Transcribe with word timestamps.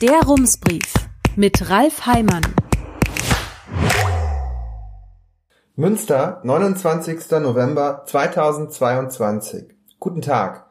Der 0.00 0.22
Rumsbrief 0.22 0.94
mit 1.36 1.68
Ralf 1.68 2.06
Heimann. 2.06 2.40
Münster, 5.76 6.40
29. 6.42 7.30
November 7.32 8.04
2022. 8.06 9.74
Guten 9.98 10.22
Tag. 10.22 10.70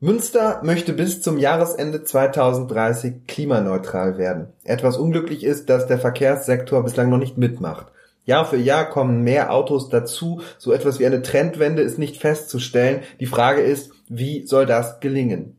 Münster 0.00 0.62
möchte 0.62 0.94
bis 0.94 1.20
zum 1.20 1.36
Jahresende 1.36 2.02
2030 2.02 3.26
klimaneutral 3.26 4.16
werden. 4.16 4.54
Etwas 4.64 4.96
unglücklich 4.96 5.44
ist, 5.44 5.68
dass 5.68 5.86
der 5.86 5.98
Verkehrssektor 5.98 6.82
bislang 6.82 7.10
noch 7.10 7.18
nicht 7.18 7.36
mitmacht. 7.36 7.88
Jahr 8.24 8.46
für 8.46 8.56
Jahr 8.56 8.88
kommen 8.88 9.22
mehr 9.22 9.52
Autos 9.52 9.90
dazu. 9.90 10.40
So 10.56 10.72
etwas 10.72 10.98
wie 10.98 11.04
eine 11.04 11.20
Trendwende 11.20 11.82
ist 11.82 11.98
nicht 11.98 12.16
festzustellen. 12.16 13.02
Die 13.20 13.26
Frage 13.26 13.60
ist, 13.60 13.90
wie 14.08 14.46
soll 14.46 14.64
das 14.64 15.00
gelingen? 15.00 15.58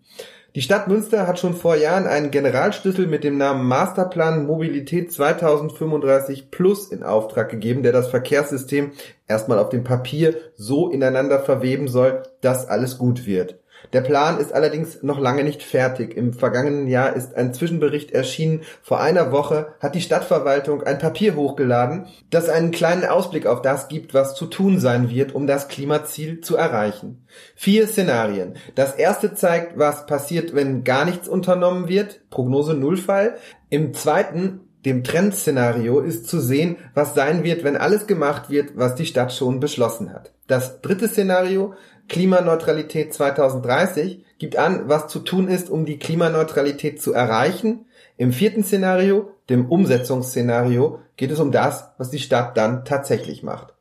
Die 0.55 0.61
Stadt 0.61 0.87
Münster 0.87 1.25
hat 1.25 1.39
schon 1.39 1.55
vor 1.55 1.75
Jahren 1.75 2.05
einen 2.05 2.29
Generalschlüssel 2.29 3.07
mit 3.07 3.23
dem 3.23 3.39
Namen 3.39 3.67
Masterplan 3.67 4.45
Mobilität 4.45 5.11
2035 5.11 6.51
Plus 6.51 6.91
in 6.91 7.01
Auftrag 7.01 7.49
gegeben, 7.49 7.81
der 7.81 7.91
das 7.91 8.07
Verkehrssystem 8.07 8.91
erstmal 9.27 9.57
auf 9.57 9.69
dem 9.69 9.83
Papier 9.83 10.35
so 10.55 10.91
ineinander 10.91 11.39
verweben 11.39 11.87
soll, 11.87 12.21
dass 12.41 12.69
alles 12.69 12.99
gut 12.99 13.25
wird. 13.25 13.62
Der 13.91 14.01
Plan 14.01 14.39
ist 14.39 14.53
allerdings 14.53 15.03
noch 15.03 15.19
lange 15.19 15.43
nicht 15.43 15.61
fertig. 15.61 16.15
Im 16.15 16.33
vergangenen 16.33 16.87
Jahr 16.87 17.15
ist 17.15 17.35
ein 17.35 17.53
Zwischenbericht 17.53 18.11
erschienen. 18.11 18.61
Vor 18.81 19.01
einer 19.01 19.31
Woche 19.31 19.73
hat 19.79 19.95
die 19.95 20.01
Stadtverwaltung 20.01 20.83
ein 20.83 20.99
Papier 20.99 21.35
hochgeladen, 21.35 22.07
das 22.29 22.49
einen 22.49 22.71
kleinen 22.71 23.05
Ausblick 23.05 23.45
auf 23.45 23.61
das 23.61 23.87
gibt, 23.87 24.13
was 24.13 24.35
zu 24.35 24.45
tun 24.45 24.79
sein 24.79 25.09
wird, 25.09 25.35
um 25.35 25.47
das 25.47 25.67
Klimaziel 25.67 26.41
zu 26.41 26.55
erreichen. 26.55 27.25
Vier 27.55 27.87
Szenarien. 27.87 28.53
Das 28.75 28.95
erste 28.95 29.33
zeigt, 29.33 29.77
was 29.77 30.05
passiert, 30.05 30.55
wenn 30.55 30.83
gar 30.83 31.05
nichts 31.05 31.27
unternommen 31.27 31.87
wird. 31.87 32.21
Prognose 32.29 32.73
Nullfall. 32.73 33.35
Im 33.69 33.93
zweiten 33.93 34.61
dem 34.85 35.03
Trendszenario 35.03 35.99
ist 36.01 36.27
zu 36.27 36.39
sehen, 36.39 36.77
was 36.93 37.15
sein 37.15 37.43
wird, 37.43 37.63
wenn 37.63 37.77
alles 37.77 38.05
gemacht 38.05 38.49
wird, 38.49 38.71
was 38.75 38.95
die 38.95 39.05
Stadt 39.05 39.33
schon 39.33 39.59
beschlossen 39.59 40.11
hat. 40.11 40.33
Das 40.47 40.81
dritte 40.81 41.07
Szenario 41.07 41.73
Klimaneutralität 42.09 43.13
2030 43.13 44.23
gibt 44.37 44.57
an, 44.57 44.89
was 44.89 45.07
zu 45.07 45.19
tun 45.19 45.47
ist, 45.47 45.69
um 45.69 45.85
die 45.85 45.99
Klimaneutralität 45.99 47.01
zu 47.01 47.13
erreichen. 47.13 47.85
Im 48.17 48.33
vierten 48.33 48.63
Szenario, 48.63 49.31
dem 49.49 49.69
Umsetzungsszenario, 49.69 50.99
geht 51.15 51.31
es 51.31 51.39
um 51.39 51.51
das, 51.51 51.89
was 51.97 52.09
die 52.09 52.19
Stadt 52.19 52.57
dann 52.57 52.85
tatsächlich 52.85 53.43
macht. 53.43 53.73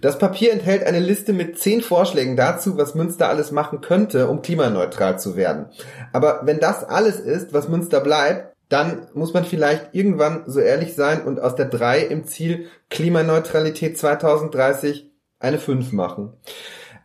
Das 0.00 0.18
Papier 0.18 0.52
enthält 0.52 0.84
eine 0.84 0.98
Liste 0.98 1.32
mit 1.32 1.58
zehn 1.58 1.82
Vorschlägen 1.82 2.36
dazu, 2.36 2.76
was 2.76 2.94
Münster 2.94 3.28
alles 3.28 3.52
machen 3.52 3.80
könnte, 3.80 4.28
um 4.28 4.42
klimaneutral 4.42 5.18
zu 5.18 5.36
werden. 5.36 5.66
Aber 6.12 6.40
wenn 6.44 6.58
das 6.58 6.82
alles 6.82 7.20
ist, 7.20 7.52
was 7.52 7.68
Münster 7.68 8.00
bleibt, 8.00 8.52
dann 8.68 9.06
muss 9.12 9.34
man 9.34 9.44
vielleicht 9.44 9.90
irgendwann 9.92 10.44
so 10.46 10.58
ehrlich 10.58 10.94
sein 10.94 11.22
und 11.24 11.40
aus 11.40 11.54
der 11.54 11.66
3 11.66 12.00
im 12.00 12.24
Ziel 12.24 12.68
Klimaneutralität 12.88 13.98
2030 13.98 15.10
eine 15.38 15.58
5 15.58 15.92
machen. 15.92 16.32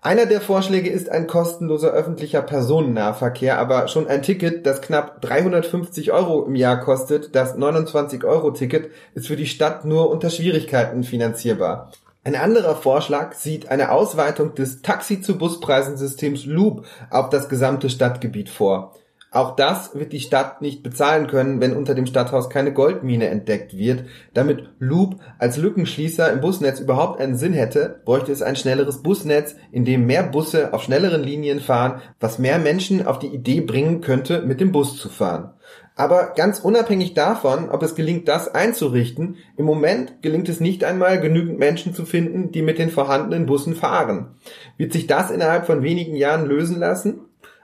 Einer 0.01 0.27
der 0.27 0.41
Vorschläge 0.41 0.89
ist 0.89 1.09
ein 1.09 1.25
kostenloser 1.25 1.89
öffentlicher 1.89 2.41
Personennahverkehr, 2.41 3.57
aber 3.57 3.87
schon 3.87 4.07
ein 4.07 4.21
Ticket, 4.21 4.65
das 4.65 4.81
knapp 4.81 5.21
350 5.21 6.11
Euro 6.11 6.45
im 6.45 6.55
Jahr 6.55 6.79
kostet, 6.79 7.35
das 7.35 7.57
29-Euro-Ticket, 7.57 8.91
ist 9.15 9.27
für 9.27 9.35
die 9.35 9.47
Stadt 9.47 9.85
nur 9.85 10.09
unter 10.11 10.29
Schwierigkeiten 10.29 11.03
finanzierbar. 11.03 11.91
Ein 12.23 12.35
anderer 12.35 12.75
Vorschlag 12.75 13.33
sieht 13.33 13.69
eine 13.69 13.91
Ausweitung 13.91 14.53
des 14.53 14.81
Taxi-zu-Bus-Preisensystems 14.81 16.45
Loop 16.45 16.85
auf 17.09 17.29
das 17.29 17.49
gesamte 17.49 17.89
Stadtgebiet 17.89 18.49
vor. 18.49 18.93
Auch 19.29 19.57
das 19.57 19.93
wird 19.93 20.13
die 20.13 20.21
Stadt 20.21 20.61
nicht 20.61 20.83
bezahlen 20.83 21.27
können, 21.27 21.59
wenn 21.59 21.75
unter 21.75 21.93
dem 21.93 22.05
Stadthaus 22.05 22.49
keine 22.49 22.71
Goldmine 22.71 23.27
entdeckt 23.27 23.77
wird. 23.77 24.05
Damit 24.33 24.69
Loop 24.79 25.17
als 25.37 25.57
Lückenschließer 25.57 26.31
im 26.31 26.39
Busnetz 26.39 26.79
überhaupt 26.79 27.19
einen 27.19 27.35
Sinn 27.35 27.51
hätte, 27.51 27.99
bräuchte 28.05 28.31
es 28.31 28.41
ein 28.41 28.55
schnelleres 28.55 29.03
Busnetz, 29.03 29.55
in 29.71 29.83
dem 29.83 30.05
mehr 30.05 30.23
Busse 30.23 30.73
auf 30.73 30.83
schnelleren 30.83 31.23
Linien 31.23 31.59
fahren, 31.59 32.01
was 32.21 32.39
mehr 32.39 32.57
Menschen 32.57 33.05
auf 33.05 33.19
die 33.19 33.27
Idee 33.27 33.59
bringen 33.59 33.99
könnte, 33.99 34.43
mit 34.43 34.61
dem 34.61 34.71
Bus 34.71 34.97
zu 34.97 35.09
fahren. 35.09 35.51
Aber 35.97 36.33
ganz 36.35 36.59
unabhängig 36.59 37.15
davon, 37.15 37.69
ob 37.69 37.81
es 37.81 37.95
gelingt, 37.95 38.27
das 38.27 38.47
einzurichten, 38.47 39.37
im 39.57 39.65
Moment 39.65 40.21
gelingt 40.21 40.47
es 40.47 40.59
nicht 40.59 40.83
einmal, 40.83 41.19
genügend 41.19 41.57
Menschen 41.57 41.93
zu 41.93 42.05
finden, 42.05 42.51
die 42.51 42.61
mit 42.61 42.77
den 42.77 42.91
vorhandenen 42.91 43.47
Bussen 43.47 43.75
fahren. 43.75 44.35
Wird 44.77 44.93
sich 44.93 45.07
das 45.07 45.31
innerhalb 45.31 45.65
von 45.65 45.81
wenigen 45.81 46.15
Jahren 46.15 46.45
lösen 46.45 46.79
lassen? 46.79 47.21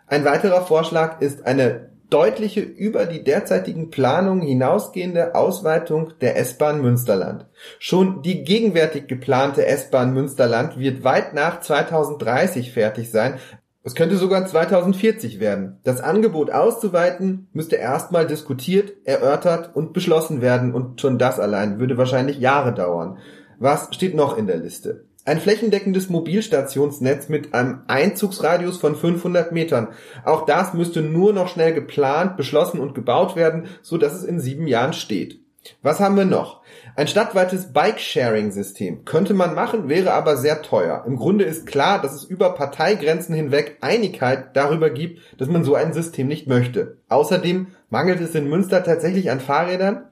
Ein 0.08 0.26
weiterer 0.26 0.62
Vorschlag 0.62 1.22
ist 1.22 1.46
eine 1.46 1.90
deutliche 2.10 2.62
über 2.62 3.08
die 3.08 3.24
derzeitigen 3.24 3.90
Planungen 3.90 4.46
hinausgehende 4.46 5.34
Ausweitung 5.34 6.14
der 6.22 6.38
S-Bahn 6.38 6.82
Münsterland. 6.82 7.48
Schon 7.80 8.22
die 8.22 8.44
gegenwärtig 8.44 9.08
geplante 9.08 9.66
S-Bahn 9.66 10.14
Münsterland 10.14 10.78
wird 10.78 11.04
weit 11.04 11.34
nach 11.34 11.62
2030 11.62 12.72
fertig 12.72 13.10
sein. 13.10 13.40
Es 13.82 13.96
könnte 13.96 14.18
sogar 14.18 14.46
2040 14.46 15.40
werden. 15.40 15.80
Das 15.84 16.02
Angebot 16.02 16.52
auszuweiten 16.52 17.48
müsste 17.52 17.78
erstmal 17.78 18.28
diskutiert, 18.28 18.94
erörtert 19.06 19.76
und 19.76 19.94
beschlossen 19.94 20.42
werden 20.42 20.74
und 20.74 21.02
schon 21.02 21.18
das 21.18 21.40
allein 21.40 21.80
würde 21.80 21.98
wahrscheinlich 21.98 22.38
Jahre 22.38 22.74
dauern. 22.74 23.18
Was 23.58 23.90
steht 23.92 24.16
noch 24.16 24.38
in 24.38 24.46
der 24.46 24.58
Liste? 24.58 25.06
Ein 25.26 25.40
flächendeckendes 25.40 26.10
Mobilstationsnetz 26.10 27.30
mit 27.30 27.54
einem 27.54 27.84
Einzugsradius 27.88 28.78
von 28.78 28.96
500 28.96 29.54
Metern. 29.54 29.88
Auch 30.26 30.46
das 30.46 30.74
müsste 30.74 31.02
nur 31.02 31.32
noch 31.32 31.48
schnell 31.48 31.74
geplant, 31.74 32.36
beschlossen 32.36 32.82
und 32.82 32.94
gebaut 32.94 33.38
werden, 33.38 33.68
so 33.82 33.98
dass 33.98 34.14
es 34.14 34.26
in 34.26 34.42
sieben 34.42 34.68
Jahren 34.68 34.92
steht. 34.92 35.40
Was 35.82 36.02
haben 36.02 36.18
wir 36.18 36.26
noch? 36.26 36.62
Ein 36.98 37.08
stadtweites 37.08 37.72
Bike-Sharing-System 37.72 39.06
könnte 39.06 39.34
man 39.34 39.56
machen, 39.56 39.88
wäre 39.88 40.12
aber 40.12 40.36
sehr 40.36 40.62
teuer. 40.62 41.06
Im 41.08 41.16
Grunde 41.16 41.46
ist 41.46 41.66
klar, 41.66 42.02
dass 42.02 42.14
es 42.14 42.26
über 42.26 42.54
Parteigrenzen 42.54 43.34
hinweg 43.34 43.78
Einigkeit 43.80 44.58
darüber 44.58 44.90
gibt, 44.90 45.22
dass 45.40 45.48
man 45.48 45.64
so 45.64 45.74
ein 45.76 45.94
System 45.94 46.28
nicht 46.28 46.48
möchte. 46.48 46.98
Außerdem 47.08 47.68
mangelt 47.90 48.20
es 48.20 48.36
in 48.36 48.50
Münster 48.50 48.84
tatsächlich 48.84 49.32
an 49.32 49.40
Fahrrädern 49.40 50.04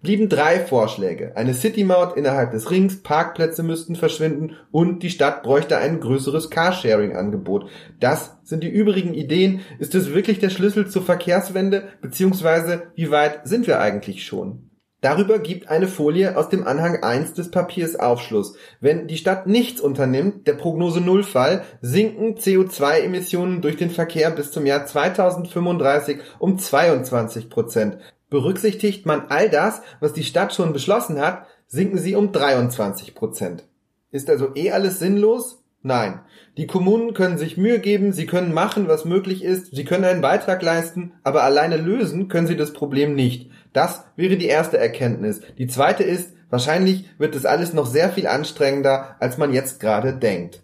Blieben 0.00 0.28
drei 0.28 0.60
Vorschläge. 0.60 1.36
Eine 1.36 1.54
City-Maut 1.54 2.16
innerhalb 2.16 2.52
des 2.52 2.70
Rings, 2.70 3.02
Parkplätze 3.02 3.62
müssten 3.62 3.96
verschwinden 3.96 4.56
und 4.70 5.02
die 5.02 5.10
Stadt 5.10 5.42
bräuchte 5.42 5.78
ein 5.78 6.00
größeres 6.00 6.50
Carsharing-Angebot. 6.50 7.68
Das 7.98 8.36
sind 8.44 8.62
die 8.62 8.68
übrigen 8.68 9.14
Ideen. 9.14 9.62
Ist 9.78 9.94
es 9.94 10.14
wirklich 10.14 10.38
der 10.38 10.50
Schlüssel 10.50 10.88
zur 10.88 11.02
Verkehrswende? 11.02 11.88
Beziehungsweise, 12.00 12.84
wie 12.94 13.10
weit 13.10 13.40
sind 13.48 13.66
wir 13.66 13.80
eigentlich 13.80 14.24
schon? 14.24 14.70
Darüber 15.02 15.38
gibt 15.38 15.68
eine 15.68 15.88
Folie 15.88 16.36
aus 16.36 16.48
dem 16.48 16.66
Anhang 16.66 17.02
1 17.02 17.34
des 17.34 17.50
Papiers 17.50 17.96
Aufschluss. 17.96 18.56
Wenn 18.80 19.06
die 19.08 19.18
Stadt 19.18 19.46
nichts 19.46 19.80
unternimmt, 19.80 20.46
der 20.46 20.54
Prognose 20.54 21.00
Nullfall, 21.00 21.64
sinken 21.82 22.36
CO2-Emissionen 22.36 23.60
durch 23.60 23.76
den 23.76 23.90
Verkehr 23.90 24.30
bis 24.30 24.50
zum 24.50 24.64
Jahr 24.64 24.86
2035 24.86 26.18
um 26.38 26.58
22 26.58 27.50
Prozent. 27.50 27.98
Berücksichtigt 28.28 29.06
man 29.06 29.26
all 29.28 29.48
das, 29.48 29.82
was 30.00 30.12
die 30.12 30.24
Stadt 30.24 30.52
schon 30.54 30.72
beschlossen 30.72 31.20
hat, 31.20 31.46
sinken 31.68 31.98
sie 31.98 32.14
um 32.16 32.32
23 32.32 33.14
Prozent. 33.14 33.64
Ist 34.10 34.28
also 34.30 34.54
eh 34.54 34.72
alles 34.72 34.98
sinnlos? 34.98 35.62
Nein. 35.82 36.20
Die 36.56 36.66
Kommunen 36.66 37.14
können 37.14 37.38
sich 37.38 37.56
Mühe 37.56 37.78
geben, 37.78 38.12
sie 38.12 38.26
können 38.26 38.52
machen, 38.52 38.88
was 38.88 39.04
möglich 39.04 39.44
ist, 39.44 39.74
sie 39.74 39.84
können 39.84 40.04
einen 40.04 40.22
Beitrag 40.22 40.62
leisten, 40.62 41.12
aber 41.22 41.44
alleine 41.44 41.76
lösen 41.76 42.28
können 42.28 42.48
sie 42.48 42.56
das 42.56 42.72
Problem 42.72 43.14
nicht. 43.14 43.50
Das 43.72 44.04
wäre 44.16 44.36
die 44.36 44.46
erste 44.46 44.78
Erkenntnis. 44.78 45.42
Die 45.58 45.68
zweite 45.68 46.02
ist, 46.02 46.32
wahrscheinlich 46.50 47.08
wird 47.18 47.36
das 47.36 47.44
alles 47.44 47.72
noch 47.72 47.86
sehr 47.86 48.10
viel 48.10 48.26
anstrengender, 48.26 49.14
als 49.20 49.38
man 49.38 49.52
jetzt 49.52 49.78
gerade 49.78 50.14
denkt. 50.14 50.62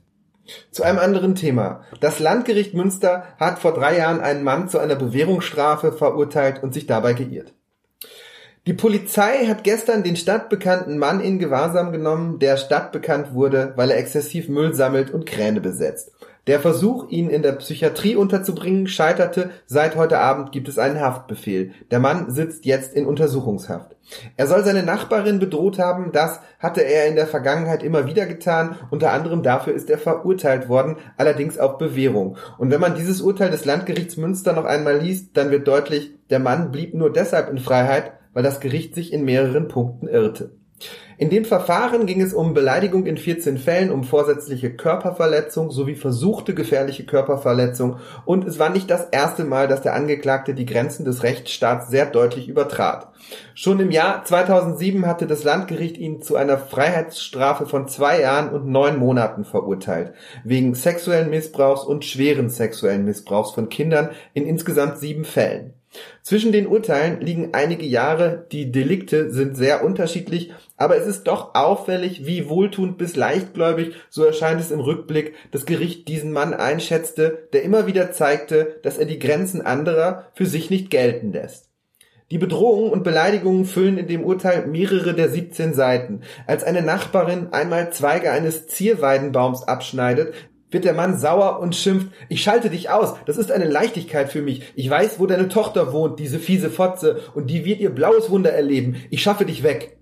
Zu 0.71 0.83
einem 0.83 0.99
anderen 0.99 1.35
Thema. 1.35 1.85
Das 2.01 2.19
Landgericht 2.19 2.75
Münster 2.75 3.25
hat 3.39 3.59
vor 3.59 3.75
drei 3.75 3.99
Jahren 3.99 4.21
einen 4.21 4.43
Mann 4.43 4.69
zu 4.69 4.79
einer 4.79 4.97
Bewährungsstrafe 4.97 5.93
verurteilt 5.93 6.63
und 6.63 6.75
sich 6.75 6.87
dabei 6.87 7.13
geirrt. 7.13 7.53
Die 8.67 8.75
Polizei 8.75 9.47
hat 9.47 9.65
gestern 9.65 10.05
den 10.05 10.15
stadtbekannten 10.15 10.97
Mann 10.97 11.21
in 11.21 11.41
Gewahrsam 11.41 11.91
genommen, 11.91 12.39
der 12.39 12.57
stadtbekannt 12.57 13.35
wurde, 13.35 13.73
weil 13.75 13.91
er 13.91 13.99
exzessiv 13.99 14.49
Müll 14.49 14.73
sammelt 14.73 15.11
und 15.11 15.27
Kräne 15.27 15.61
besetzt. 15.61 16.13
Der 16.49 16.59
Versuch, 16.59 17.09
ihn 17.09 17.31
in 17.31 17.43
der 17.43 17.53
Psychiatrie 17.53 18.17
unterzubringen, 18.17 18.89
scheiterte. 18.89 19.51
Seit 19.67 19.95
heute 19.95 20.19
Abend 20.19 20.51
gibt 20.51 20.67
es 20.67 20.77
einen 20.77 21.01
Haftbefehl. 21.01 21.71
Der 21.93 22.01
Mann 22.01 22.33
sitzt 22.33 22.65
jetzt 22.65 22.95
in 22.95 23.07
Untersuchungshaft. 23.07 23.95
Er 24.37 24.49
soll 24.49 24.65
seine 24.65 24.83
Nachbarin 24.83 25.39
bedroht 25.39 25.79
haben. 25.79 26.11
Das 26.11 26.41
hatte 26.59 26.81
er 26.81 27.07
in 27.07 27.15
der 27.15 27.29
Vergangenheit 27.29 27.85
immer 27.85 28.07
wieder 28.09 28.27
getan. 28.27 28.75
Unter 28.91 29.13
anderem 29.13 29.45
dafür 29.45 29.73
ist 29.73 29.89
er 29.89 29.99
verurteilt 29.99 30.69
worden, 30.69 30.97
allerdings 31.17 31.59
auf 31.59 31.79
Bewährung. 31.79 32.37
Und 32.59 32.73
wenn 32.73 32.81
man 32.81 32.97
dieses 32.97 33.21
Urteil 33.21 33.53
des 33.53 33.65
Landgerichts 33.65 34.17
Münster 34.17 34.53
noch 34.53 34.65
einmal 34.65 34.99
liest, 34.99 35.37
dann 35.37 35.53
wird 35.53 35.69
deutlich, 35.69 36.11
der 36.31 36.41
Mann 36.41 36.73
blieb 36.73 36.93
nur 36.93 37.13
deshalb 37.13 37.51
in 37.51 37.59
Freiheit, 37.59 38.15
weil 38.33 38.43
das 38.43 38.59
Gericht 38.59 38.97
sich 38.97 39.13
in 39.13 39.25
mehreren 39.25 39.69
Punkten 39.69 40.09
irrte. 40.09 40.51
In 41.19 41.31
dem 41.31 41.45
Verfahren 41.45 42.07
ging 42.07 42.21
es 42.21 42.35
um 42.35 42.53
Beleidigung 42.53 43.07
in 43.07 43.17
14 43.17 43.59
Fällen, 43.59 43.93
um 43.93 44.03
vorsätzliche 44.03 44.75
Körperverletzung 44.75 45.71
sowie 45.71 45.95
versuchte 45.95 46.53
gefährliche 46.53 47.05
Körperverletzung 47.05 47.99
und 48.25 48.45
es 48.45 48.59
war 48.59 48.71
nicht 48.71 48.91
das 48.91 49.09
erste 49.11 49.45
Mal, 49.45 49.69
dass 49.69 49.83
der 49.83 49.95
Angeklagte 49.95 50.55
die 50.55 50.67
Grenzen 50.67 51.05
des 51.05 51.23
Rechtsstaats 51.23 51.89
sehr 51.91 52.07
deutlich 52.07 52.49
übertrat. 52.49 53.13
Schon 53.55 53.79
im 53.79 53.91
Jahr 53.91 54.25
2007 54.25 55.07
hatte 55.07 55.27
das 55.27 55.45
Landgericht 55.45 55.97
ihn 55.97 56.23
zu 56.23 56.35
einer 56.37 56.59
Freiheitsstrafe 56.59 57.67
von 57.67 57.87
zwei 57.87 58.21
Jahren 58.21 58.51
und 58.51 58.67
neun 58.67 58.99
Monaten 58.99 59.45
verurteilt, 59.45 60.13
wegen 60.43 60.75
sexuellen 60.75 61.31
Missbrauchs 61.31 61.85
und 61.85 62.05
schweren 62.05 62.51
sexuellen 62.51 63.05
Missbrauchs 63.05 63.53
von 63.53 63.69
Kindern 63.69 64.11
in 64.35 64.45
insgesamt 64.45 64.99
sieben 64.99 65.25
Fällen. 65.25 65.75
Zwischen 66.23 66.53
den 66.53 66.67
Urteilen 66.67 67.21
liegen 67.21 67.51
einige 67.53 67.85
Jahre, 67.85 68.47
die 68.51 68.73
Delikte 68.73 69.31
sind 69.31 69.57
sehr 69.57 69.85
unterschiedlich, 69.85 70.53
aber 70.83 70.97
es 70.97 71.07
ist 71.07 71.29
doch 71.29 71.55
auffällig, 71.55 72.27
wie 72.27 72.49
wohltuend 72.49 72.99
bis 72.99 73.15
leichtgläubig, 73.15 73.95
so 74.11 74.25
erscheint 74.25 74.61
es 74.61 74.73
im 74.73 74.81
Rückblick, 74.81 75.35
das 75.53 75.65
Gericht 75.65 76.09
diesen 76.09 76.33
Mann 76.33 76.55
einschätzte, 76.55 77.47
der 77.53 77.63
immer 77.63 77.87
wieder 77.87 78.11
zeigte, 78.11 78.81
dass 78.83 78.99
er 78.99 79.05
die 79.05 79.21
Grenzen 79.21 79.63
anderer 79.63 80.27
für 80.35 80.45
sich 80.45 80.71
nicht 80.71 80.91
gelten 80.91 81.31
lässt. 81.31 81.69
Die 82.33 82.39
Bedrohungen 82.39 82.91
und 82.91 83.05
Beleidigungen 83.05 83.65
füllen 83.65 83.97
in 83.97 84.09
dem 84.09 84.25
Urteil 84.25 84.67
mehrere 84.67 85.15
der 85.15 85.29
17 85.29 85.73
Seiten. 85.73 86.23
Als 86.49 86.65
eine 86.65 86.83
Nachbarin 86.83 87.53
einmal 87.53 87.93
Zweige 87.93 88.33
eines 88.33 88.67
Zierweidenbaums 88.67 89.63
abschneidet, 89.63 90.35
wird 90.69 90.85
der 90.85 90.95
Mann 90.95 91.17
sauer 91.17 91.61
und 91.61 91.77
schimpft, 91.77 92.09
ich 92.29 92.43
schalte 92.43 92.71
dich 92.71 92.91
aus, 92.91 93.15
das 93.27 93.37
ist 93.37 93.53
eine 93.53 93.69
Leichtigkeit 93.69 94.33
für 94.33 94.43
mich. 94.43 94.65
Ich 94.75 94.91
weiß, 94.91 95.21
wo 95.21 95.27
deine 95.27 95.49
Tochter 95.49 95.93
wohnt, 95.93 96.19
diese 96.19 96.41
fiese 96.41 96.71
Fotze, 96.71 97.21
und 97.37 97.51
die 97.51 97.65
wird 97.65 97.79
ihr 97.79 97.91
blaues 97.91 98.31
Wunder 98.31 98.51
erleben. 98.51 98.97
Ich 99.11 99.23
schaffe 99.23 99.45
dich 99.45 99.63
weg. 99.63 99.97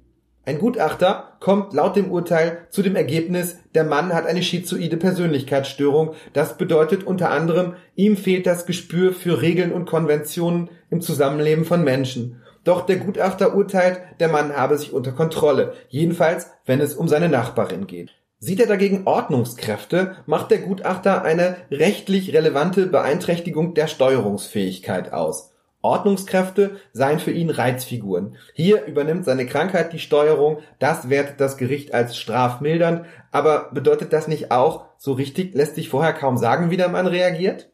Ein 0.46 0.58
Gutachter 0.58 1.37
kommt 1.38 1.75
laut 1.75 1.96
dem 1.96 2.10
Urteil 2.10 2.66
zu 2.70 2.82
dem 2.82 2.96
Ergebnis, 2.96 3.58
der 3.75 3.84
Mann 3.84 4.14
hat 4.14 4.26
eine 4.26 4.42
schizoide 4.42 4.96
Persönlichkeitsstörung. 4.96 6.14
Das 6.32 6.56
bedeutet 6.56 7.04
unter 7.04 7.31
anderem, 7.31 7.75
ihm 7.94 8.16
fehlt 8.16 8.46
das 8.46 8.64
Gespür 8.64 9.12
für 9.12 9.42
Regeln 9.42 9.70
und 9.70 9.84
Konventionen 9.84 10.70
im 10.88 11.02
Zusammenleben 11.02 11.64
von 11.64 11.84
Menschen. 11.84 12.42
Doch 12.64 12.87
der 12.87 12.96
Gutachter 12.96 13.54
urteilt, 13.54 14.00
der 14.19 14.28
Mann 14.28 14.56
habe 14.56 14.78
sich 14.78 14.92
unter 14.92 15.12
Kontrolle, 15.12 15.75
jedenfalls 15.88 16.50
wenn 16.64 16.81
es 16.81 16.94
um 16.94 17.08
seine 17.08 17.28
Nachbarin 17.28 17.87
geht. 17.87 18.10
Sieht 18.38 18.60
er 18.60 18.66
dagegen 18.66 19.06
Ordnungskräfte, 19.06 20.16
macht 20.25 20.50
der 20.50 20.60
Gutachter 20.60 21.22
eine 21.22 21.56
rechtlich 21.70 22.32
relevante 22.32 22.87
Beeinträchtigung 22.87 23.75
der 23.75 23.87
Steuerungsfähigkeit 23.87 25.12
aus. 25.12 25.50
Ordnungskräfte 25.82 26.77
seien 26.93 27.19
für 27.19 27.31
ihn 27.31 27.50
Reizfiguren. 27.50 28.37
Hier 28.55 28.85
übernimmt 28.85 29.25
seine 29.25 29.47
Krankheit 29.47 29.93
die 29.93 29.99
Steuerung, 29.99 30.59
das 30.79 31.09
wertet 31.09 31.41
das 31.41 31.56
Gericht 31.56 31.94
als 31.94 32.17
strafmildernd, 32.17 33.06
aber 33.32 33.71
bedeutet 33.73 34.12
das 34.12 34.29
nicht 34.29 34.50
auch, 34.50 34.85
so 34.99 35.12
richtig 35.12 35.55
lässt 35.55 35.77
sich 35.77 35.88
vorher 35.88 36.12
kaum 36.12 36.37
sagen, 36.37 36.71
wie 36.71 36.77
der 36.77 36.88
Mann 36.88 37.06
reagiert? 37.06 37.71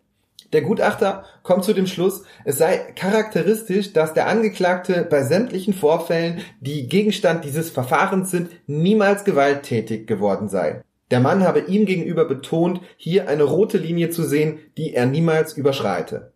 Der 0.52 0.62
Gutachter 0.62 1.24
kommt 1.42 1.64
zu 1.64 1.72
dem 1.72 1.88
Schluss, 1.88 2.22
es 2.44 2.58
sei 2.58 2.76
charakteristisch, 2.94 3.92
dass 3.92 4.14
der 4.14 4.28
Angeklagte 4.28 5.06
bei 5.08 5.24
sämtlichen 5.24 5.74
Vorfällen, 5.74 6.40
die 6.60 6.88
Gegenstand 6.88 7.44
dieses 7.44 7.70
Verfahrens 7.70 8.30
sind, 8.30 8.50
niemals 8.66 9.24
gewalttätig 9.24 10.06
geworden 10.06 10.48
sei. 10.48 10.82
Der 11.10 11.20
Mann 11.20 11.44
habe 11.44 11.60
ihm 11.60 11.84
gegenüber 11.86 12.24
betont, 12.24 12.80
hier 12.96 13.28
eine 13.28 13.44
rote 13.44 13.78
Linie 13.78 14.10
zu 14.10 14.22
sehen, 14.22 14.58
die 14.76 14.94
er 14.94 15.06
niemals 15.06 15.52
überschreite. 15.52 16.32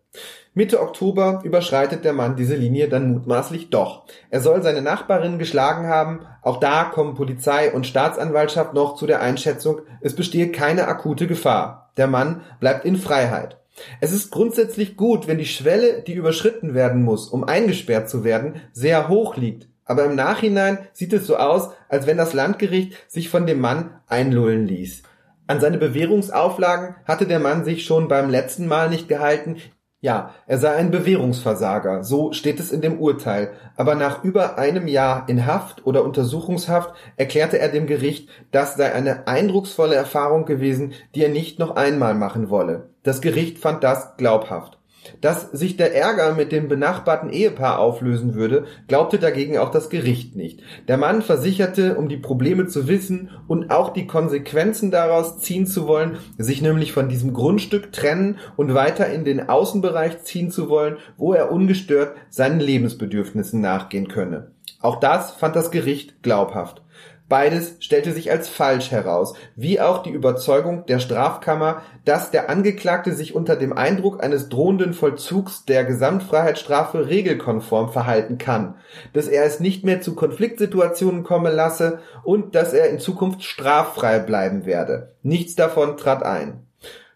Mitte 0.53 0.81
Oktober 0.81 1.39
überschreitet 1.45 2.03
der 2.03 2.11
Mann 2.11 2.35
diese 2.35 2.55
Linie 2.55 2.89
dann 2.89 3.13
mutmaßlich 3.13 3.69
doch. 3.69 4.03
Er 4.29 4.41
soll 4.41 4.61
seine 4.61 4.81
Nachbarin 4.81 5.39
geschlagen 5.39 5.87
haben. 5.87 6.25
Auch 6.41 6.59
da 6.59 6.83
kommen 6.83 7.15
Polizei 7.15 7.71
und 7.71 7.87
Staatsanwaltschaft 7.87 8.73
noch 8.73 8.97
zu 8.97 9.07
der 9.07 9.21
Einschätzung, 9.21 9.81
es 10.01 10.13
bestehe 10.13 10.51
keine 10.51 10.89
akute 10.89 11.27
Gefahr. 11.27 11.91
Der 11.95 12.07
Mann 12.07 12.41
bleibt 12.59 12.83
in 12.83 12.97
Freiheit. 12.97 13.61
Es 14.01 14.11
ist 14.11 14.31
grundsätzlich 14.31 14.97
gut, 14.97 15.27
wenn 15.27 15.37
die 15.37 15.45
Schwelle, 15.45 16.01
die 16.01 16.13
überschritten 16.13 16.73
werden 16.73 17.01
muss, 17.03 17.29
um 17.29 17.45
eingesperrt 17.45 18.09
zu 18.09 18.25
werden, 18.25 18.61
sehr 18.73 19.07
hoch 19.07 19.37
liegt. 19.37 19.69
Aber 19.85 20.03
im 20.03 20.15
Nachhinein 20.15 20.79
sieht 20.91 21.13
es 21.13 21.25
so 21.25 21.37
aus, 21.37 21.69
als 21.87 22.07
wenn 22.07 22.17
das 22.17 22.33
Landgericht 22.33 22.93
sich 23.07 23.29
von 23.29 23.45
dem 23.45 23.61
Mann 23.61 23.91
einlullen 24.07 24.67
ließ. 24.67 25.03
An 25.47 25.61
seine 25.61 25.77
Bewährungsauflagen 25.77 26.95
hatte 27.05 27.25
der 27.25 27.39
Mann 27.39 27.63
sich 27.65 27.85
schon 27.85 28.09
beim 28.09 28.29
letzten 28.29 28.67
Mal 28.67 28.89
nicht 28.89 29.07
gehalten. 29.07 29.57
Ja, 30.03 30.33
er 30.47 30.57
sei 30.57 30.71
ein 30.71 30.89
Bewährungsversager, 30.89 32.03
so 32.03 32.33
steht 32.33 32.59
es 32.59 32.71
in 32.71 32.81
dem 32.81 32.99
Urteil, 32.99 33.51
aber 33.75 33.93
nach 33.93 34.23
über 34.23 34.57
einem 34.57 34.87
Jahr 34.87 35.29
in 35.29 35.45
Haft 35.45 35.85
oder 35.85 36.03
Untersuchungshaft 36.03 36.95
erklärte 37.17 37.59
er 37.59 37.69
dem 37.69 37.85
Gericht, 37.85 38.27
das 38.51 38.73
sei 38.73 38.91
eine 38.93 39.27
eindrucksvolle 39.27 39.93
Erfahrung 39.93 40.45
gewesen, 40.45 40.93
die 41.13 41.23
er 41.23 41.29
nicht 41.29 41.59
noch 41.59 41.75
einmal 41.75 42.15
machen 42.15 42.49
wolle. 42.49 42.89
Das 43.03 43.21
Gericht 43.21 43.59
fand 43.59 43.83
das 43.83 44.17
glaubhaft. 44.17 44.80
Dass 45.19 45.51
sich 45.51 45.77
der 45.77 45.95
Ärger 45.95 46.33
mit 46.35 46.51
dem 46.51 46.67
benachbarten 46.67 47.29
Ehepaar 47.31 47.79
auflösen 47.79 48.35
würde, 48.35 48.65
glaubte 48.87 49.19
dagegen 49.19 49.57
auch 49.57 49.71
das 49.71 49.89
Gericht 49.89 50.35
nicht. 50.35 50.61
Der 50.87 50.97
Mann 50.97 51.21
versicherte, 51.21 51.95
um 51.95 52.07
die 52.07 52.17
Probleme 52.17 52.67
zu 52.67 52.87
wissen 52.87 53.29
und 53.47 53.71
auch 53.71 53.93
die 53.93 54.07
Konsequenzen 54.07 54.91
daraus 54.91 55.39
ziehen 55.39 55.65
zu 55.65 55.87
wollen, 55.87 56.17
sich 56.37 56.61
nämlich 56.61 56.93
von 56.93 57.09
diesem 57.09 57.33
Grundstück 57.33 57.91
trennen 57.91 58.37
und 58.57 58.73
weiter 58.73 59.07
in 59.07 59.25
den 59.25 59.49
Außenbereich 59.49 60.21
ziehen 60.23 60.51
zu 60.51 60.69
wollen, 60.69 60.97
wo 61.17 61.33
er 61.33 61.51
ungestört 61.51 62.15
seinen 62.29 62.59
Lebensbedürfnissen 62.59 63.59
nachgehen 63.59 64.07
könne. 64.07 64.51
Auch 64.81 64.99
das 64.99 65.31
fand 65.31 65.55
das 65.55 65.71
Gericht 65.71 66.23
glaubhaft. 66.23 66.81
Beides 67.31 67.77
stellte 67.79 68.11
sich 68.11 68.29
als 68.29 68.49
falsch 68.49 68.91
heraus, 68.91 69.35
wie 69.55 69.79
auch 69.79 70.03
die 70.03 70.09
Überzeugung 70.09 70.85
der 70.87 70.99
Strafkammer, 70.99 71.81
dass 72.03 72.29
der 72.29 72.49
Angeklagte 72.49 73.13
sich 73.13 73.33
unter 73.33 73.55
dem 73.55 73.71
Eindruck 73.71 74.21
eines 74.21 74.49
drohenden 74.49 74.93
Vollzugs 74.93 75.63
der 75.63 75.85
Gesamtfreiheitsstrafe 75.85 77.07
regelkonform 77.07 77.93
verhalten 77.93 78.37
kann, 78.37 78.75
dass 79.13 79.29
er 79.29 79.45
es 79.45 79.61
nicht 79.61 79.85
mehr 79.85 80.01
zu 80.01 80.13
Konfliktsituationen 80.13 81.23
kommen 81.23 81.55
lasse 81.55 81.99
und 82.25 82.53
dass 82.53 82.73
er 82.73 82.89
in 82.89 82.99
Zukunft 82.99 83.43
straffrei 83.43 84.19
bleiben 84.19 84.65
werde. 84.65 85.13
Nichts 85.23 85.55
davon 85.55 85.95
trat 85.95 86.23
ein. 86.23 86.67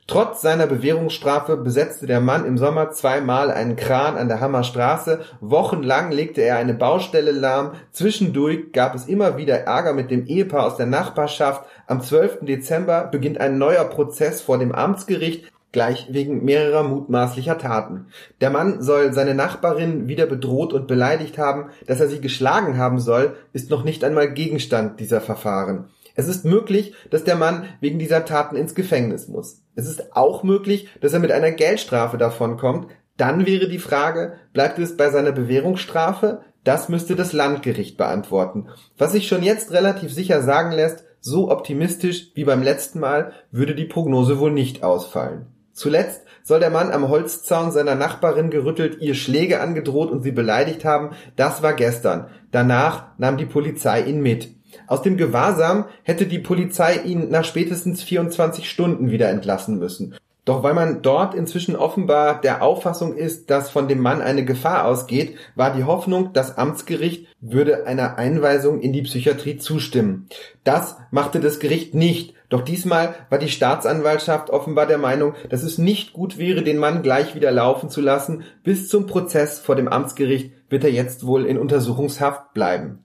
Trotz 0.08 0.44
seiner 0.44 0.68
Bewährungsstrafe 0.68 1.58
besetzte 1.58 2.06
der 2.06 2.20
Mann 2.20 2.46
im 2.46 2.60
Sommer 2.60 2.92
zweimal 2.92 3.50
einen 3.50 3.76
Kran 3.76 4.18
an 4.18 4.28
der 4.28 4.40
Hammerstraße, 4.40 5.22
wochenlang 5.42 6.12
legte 6.12 6.42
er 6.42 6.58
eine 6.58 6.76
Baustelle 6.76 7.32
lahm, 7.32 7.72
zwischendurch 7.92 8.72
gab 8.72 8.94
es 8.94 9.08
immer 9.08 9.38
wieder 9.38 9.62
Ärger 9.62 9.94
mit 9.94 10.12
dem 10.12 10.28
Ehepaar 10.28 10.68
aus 10.68 10.78
der 10.78 10.86
Nachbarschaft, 10.86 11.66
am 11.88 12.02
12. 12.02 12.42
Dezember 12.42 13.06
beginnt 13.06 13.40
ein 13.40 13.58
neuer 13.58 13.86
Prozess 13.86 14.42
vor 14.42 14.60
dem 14.60 14.74
Amtsgericht, 14.74 15.52
gleich 15.72 16.06
wegen 16.12 16.46
mehrerer 16.46 16.84
mutmaßlicher 16.84 17.58
Taten. 17.58 18.06
Der 18.42 18.52
Mann 18.52 18.84
soll 18.84 19.12
seine 19.12 19.34
Nachbarin 19.34 20.08
wieder 20.08 20.28
bedroht 20.28 20.72
und 20.72 20.88
beleidigt 20.88 21.40
haben, 21.40 21.72
dass 21.88 22.00
er 22.00 22.08
sie 22.08 22.22
geschlagen 22.22 22.78
haben 22.78 23.00
soll, 23.00 23.36
ist 23.54 23.72
noch 23.72 23.84
nicht 23.84 24.04
einmal 24.04 24.32
Gegenstand 24.32 25.00
dieser 25.00 25.20
Verfahren. 25.20 25.90
Es 26.16 26.28
ist 26.28 26.46
möglich, 26.46 26.94
dass 27.12 27.24
der 27.24 27.36
Mann 27.36 27.66
wegen 27.82 28.00
dieser 28.00 28.26
Taten 28.26 28.56
ins 28.56 28.74
Gefängnis 28.74 29.28
muss. 29.28 29.62
Es 29.76 29.86
ist 29.86 30.16
auch 30.16 30.44
möglich, 30.44 30.90
dass 31.02 31.14
er 31.14 31.20
mit 31.20 31.32
einer 31.32 31.52
Geldstrafe 31.52 32.18
davonkommt. 32.18 32.88
Dann 33.18 33.46
wäre 33.46 33.68
die 33.68 33.80
Frage, 33.80 34.34
bleibt 34.54 34.80
es 34.80 34.98
bei 34.98 35.10
seiner 35.10 35.34
Bewährungsstrafe? 35.34 36.42
Das 36.64 36.90
müsste 36.90 37.16
das 37.16 37.34
Landgericht 37.34 37.98
beantworten. 37.98 38.70
Was 38.98 39.12
sich 39.12 39.28
schon 39.28 39.44
jetzt 39.44 39.72
relativ 39.72 40.12
sicher 40.12 40.42
sagen 40.42 40.72
lässt, 40.72 41.04
so 41.20 41.52
optimistisch 41.52 42.32
wie 42.34 42.44
beim 42.44 42.64
letzten 42.64 43.00
Mal 43.00 43.34
würde 43.52 43.76
die 43.76 43.86
Prognose 43.86 44.40
wohl 44.40 44.52
nicht 44.52 44.84
ausfallen. 44.84 45.48
Zuletzt 45.74 46.22
soll 46.44 46.62
der 46.62 46.70
Mann 46.70 46.92
am 46.92 47.10
Holzzaun 47.10 47.72
seiner 47.72 47.96
Nachbarin 47.96 48.50
gerüttelt, 48.50 49.02
ihr 49.02 49.14
Schläge 49.14 49.60
angedroht 49.60 50.10
und 50.10 50.22
sie 50.22 50.32
beleidigt 50.32 50.86
haben. 50.86 51.12
Das 51.36 51.62
war 51.62 51.74
gestern. 51.74 52.30
Danach 52.52 53.08
nahm 53.18 53.38
die 53.38 53.46
Polizei 53.46 54.04
ihn 54.04 54.22
mit. 54.22 54.55
Aus 54.88 55.02
dem 55.02 55.18
Gewahrsam 55.18 55.86
hätte 56.04 56.26
die 56.26 56.40
Polizei 56.40 56.98
ihn 57.04 57.30
nach 57.30 57.46
spätestens 57.46 58.04
24 58.04 58.70
Stunden 58.70 59.12
wieder 59.12 59.30
entlassen 59.30 59.80
müssen. 59.80 60.16
Doch 60.46 60.62
weil 60.62 60.76
man 60.76 61.02
dort 61.02 61.34
inzwischen 61.34 61.76
offenbar 61.76 62.40
der 62.40 62.62
Auffassung 62.62 63.16
ist, 63.18 63.50
dass 63.50 63.72
von 63.72 63.88
dem 63.88 64.00
Mann 64.00 64.22
eine 64.22 64.46
Gefahr 64.46 64.86
ausgeht, 64.86 65.36
war 65.56 65.74
die 65.74 65.86
Hoffnung, 65.86 66.34
das 66.34 66.56
Amtsgericht 66.58 67.28
würde 67.42 67.88
einer 67.88 68.20
Einweisung 68.20 68.80
in 68.80 68.94
die 68.94 69.02
Psychiatrie 69.02 69.58
zustimmen. 69.58 70.30
Das 70.64 70.98
machte 71.10 71.40
das 71.40 71.60
Gericht 71.60 71.96
nicht, 71.96 72.36
doch 72.50 72.62
diesmal 72.62 73.16
war 73.30 73.40
die 73.40 73.50
Staatsanwaltschaft 73.50 74.52
offenbar 74.52 74.86
der 74.86 75.00
Meinung, 75.00 75.34
dass 75.50 75.64
es 75.64 75.80
nicht 75.80 76.14
gut 76.14 76.38
wäre, 76.38 76.64
den 76.64 76.78
Mann 76.78 77.02
gleich 77.02 77.34
wieder 77.34 77.52
laufen 77.52 77.90
zu 77.90 78.02
lassen. 78.02 78.44
Bis 78.64 78.88
zum 78.88 79.08
Prozess 79.08 79.60
vor 79.60 79.76
dem 79.76 79.88
Amtsgericht 79.88 80.52
wird 80.70 80.84
er 80.84 80.92
jetzt 80.92 81.26
wohl 81.26 81.46
in 81.46 81.58
Untersuchungshaft 81.58 82.54
bleiben. 82.54 83.05